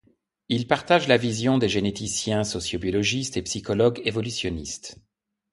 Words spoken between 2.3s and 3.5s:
socio-biologistes et